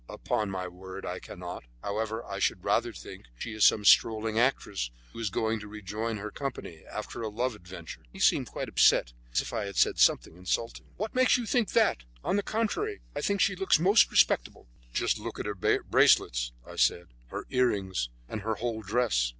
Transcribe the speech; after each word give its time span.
"Upon 0.09 0.49
my 0.49 0.67
word, 0.67 1.05
I 1.05 1.19
cannot. 1.19 1.63
However, 1.83 2.25
I 2.25 2.39
should 2.39 2.63
rather 2.63 2.91
think 2.91 3.25
she 3.37 3.53
is 3.53 3.63
some 3.63 3.85
strolling 3.85 4.39
actress 4.39 4.89
who 5.13 5.19
is 5.19 5.29
going 5.29 5.59
to 5.59 5.67
rejoin 5.67 6.17
her 6.17 6.31
company 6.31 6.83
after 6.91 7.21
a 7.21 7.27
love 7.29 7.53
adventure." 7.53 8.01
He 8.11 8.17
seemed 8.17 8.47
quite 8.47 8.67
upset, 8.67 9.13
as 9.31 9.41
if 9.41 9.53
I 9.53 9.65
had 9.65 9.75
said 9.75 9.99
something 9.99 10.35
insulting. 10.35 10.87
"What 10.97 11.13
makes 11.13 11.37
you 11.37 11.45
think 11.45 11.73
that? 11.73 12.03
On 12.23 12.35
the 12.35 12.41
contrary, 12.41 13.01
I 13.15 13.21
think 13.21 13.41
she 13.41 13.55
looks 13.55 13.77
most 13.77 14.09
respectable." 14.09 14.67
"Just 14.91 15.19
look 15.19 15.37
at 15.39 15.45
her 15.45 15.53
bracelets," 15.53 16.51
I 16.65 16.77
said, 16.77 17.09
"her 17.27 17.45
earrings 17.51 18.09
and 18.27 18.41
her 18.41 18.55
whole 18.55 18.81
dress. 18.81 19.29